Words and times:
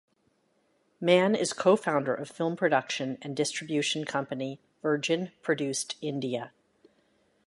Mann 0.99 1.35
is 1.35 1.53
co-founder 1.53 2.15
of 2.15 2.27
film 2.27 2.55
production 2.55 3.19
and 3.21 3.37
distribution 3.37 4.03
company 4.03 4.59
Virgin 4.81 5.31
Produced 5.43 5.95
India. 6.01 6.51